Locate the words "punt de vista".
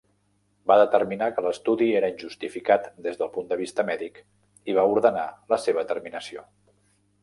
3.37-3.89